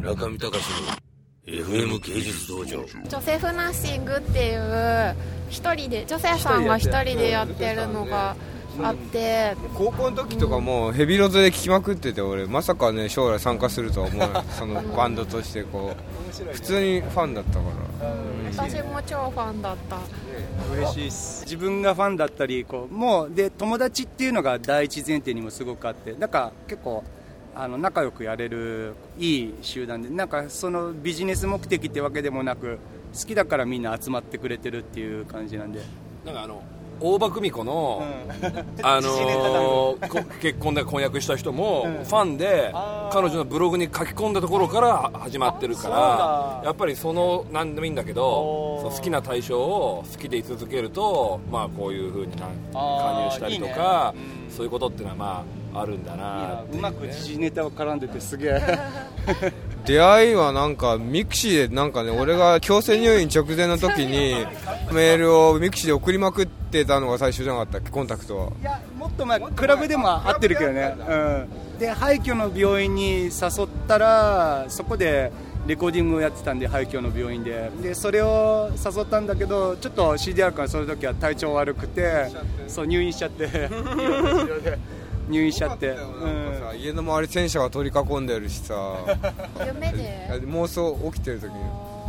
[0.00, 0.64] 中見隆
[1.46, 2.84] の FM 芸術道場。
[2.84, 5.14] ジョセフ・ナッシングっていう
[5.50, 8.34] 一人でジョセフさんが一人でやってるのが
[8.82, 9.54] あって。
[9.76, 14.44] 高校の時とかもうヘビロゼで聴きまくってて俺まさかね将来参加するとは思わない。
[14.58, 16.20] そのバンドとしてこう。
[16.52, 17.58] 普通にファンだったか
[18.00, 18.14] ら。
[18.56, 19.98] 私も超ファンだった。
[20.74, 21.42] 嬉しいです。
[21.44, 27.04] 自分がファンだったりこうもうで友達っていうのが第一前提にもすごくあってなんか結構
[27.54, 32.78] あの仲良くやれるいい集団でなんかそのビジネス目的ってわけでもなく
[33.18, 35.80] 好きだからみんな集まってくれてるっていう感じなんで。
[36.24, 36.62] なんかあの
[37.00, 38.02] 大場久美子の、
[38.82, 42.72] あのー こ結婚で婚約した人もファンで
[43.10, 54.14] 彼女のブログに書き込んだところから始まってるからやっぱりその何でもいいんだけど好きな対象を好きでい続けるとまあこういうふうにな加入したりとか
[54.50, 56.78] そういうことっていうのはまああるんだなっていう。
[56.80, 58.78] うまく時事ネタを絡んでてすげえ
[59.84, 64.34] 出会いはなんか mixi でなんかね俺が強制入院直前の時に
[64.92, 67.90] メールを mixi で送りまくってたのが最初じゃなかったっけ？
[67.90, 68.46] コンタクトは。
[68.60, 71.14] いやもっと前クラブでも会ってるけどね、う
[71.76, 73.30] ん、で廃墟の病院に誘っ
[73.88, 75.32] たらそこで
[75.66, 77.70] レコーディングをやってたんで廃墟の病院で。
[77.82, 82.28] でそれを誘ったんだけどちょっと CDR からその時は体調悪くて
[82.68, 83.46] そう入院しちゃって
[85.30, 88.74] 入院しちゃって、うんさ家の周り戦車が取り囲んでるしさ。
[89.64, 90.28] 夢で？
[90.46, 91.58] 妄想起きてる時に。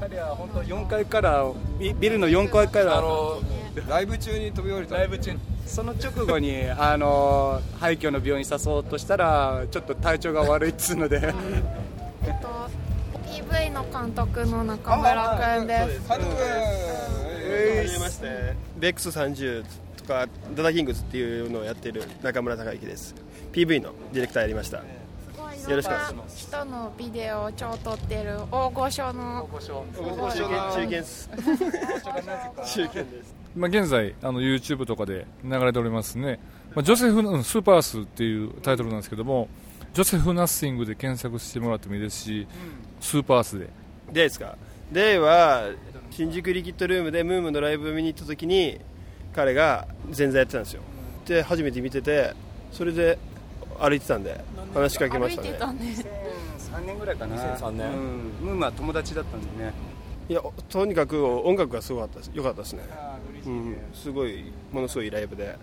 [0.00, 1.46] 彼は本当4階から
[1.78, 2.98] ビビルの4階から。
[2.98, 3.40] あの
[3.88, 4.96] ライブ中に飛び降りた。
[4.96, 5.32] ライブ中
[5.66, 11.32] その直後にあの廃墟の病院に誘おうとしたらちょっと体調が悪いっつうので。
[12.24, 12.48] えっと
[13.26, 16.10] PV の監督の中村君です。
[16.10, 16.24] はじ
[17.92, 18.54] めまして。
[18.78, 19.64] ベックス30
[20.02, 23.14] とかダダキングスっていうのをやってる中村孝之です。
[23.52, 24.78] PV のディレクターやりました。
[24.78, 24.84] よ
[25.76, 26.38] ろしくお願いします。
[26.48, 29.48] 人のビデオを超撮ってる大御所の。
[29.52, 29.72] 中
[30.48, 30.72] 堅。
[30.72, 31.30] 中堅です。
[32.74, 33.34] 中堅です。
[33.54, 36.40] まあ、現在あの YouTube とかで流れておりますね、
[36.74, 39.46] まあ、ジョセフうんスーパースっていうタイトルなんですけども
[39.92, 42.46] ジョセフナッシングで検索してもらってもいいですし、
[43.00, 43.68] スーパースで
[44.10, 44.56] デイですか？
[44.90, 45.68] デイは
[46.10, 48.80] 新宿リキッドルームでムームのライブ見に行った時に
[49.34, 50.82] 彼が前座やってたんですよ。
[51.26, 52.34] で初めて見てて
[52.72, 53.18] それで
[53.78, 54.40] 歩いてたんで
[54.74, 55.52] 話しかけましたね。
[55.52, 55.94] てたね。
[56.58, 57.36] 3年ぐらいかな。
[57.36, 57.88] 2003年。
[57.88, 57.96] うん、
[58.40, 59.72] ムームは友達だったんでね。
[60.28, 62.30] いやとにかく音楽がすごかったです。
[62.34, 62.82] 良かったですね。
[63.46, 65.56] うん、すごいものすごいライブで。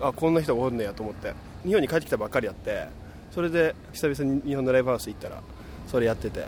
[0.00, 1.34] あこんな人がおるねやと思って。
[1.64, 2.86] 日本に帰ってきたばっかりやって
[3.30, 5.42] それで久々に日本のライブハウス行ったら
[5.86, 6.46] それやってて。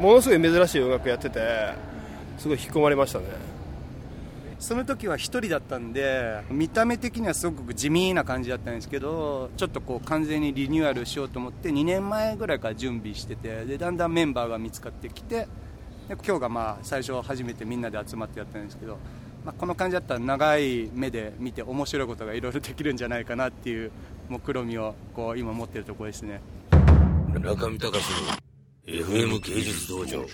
[0.00, 1.38] ものすごい珍しい音楽やってて
[2.38, 3.26] すごい引き込まれましたね
[4.62, 15.48] その時は一人だったんで見た目的にはすごく地味な感じだったんですけどちょっとこう完全にリニューアルしようと思って2年前ぐらいから準備しててでだんだんメンバーが見つかってきて
[16.08, 18.98] で今日がまあ最初初めてみんなで集まってやったんですけど、
[19.44, 23.90] まあ、この感じだったら長い目で見て面白いことがいろいろできるんじゃないかなっていう
[24.28, 26.40] 目論みをこう今持ってるところですね。
[27.32, 28.28] 中見隆の
[28.86, 30.24] FM 芸術道場。